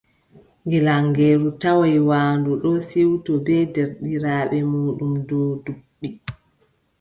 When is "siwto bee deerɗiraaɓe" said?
2.87-4.57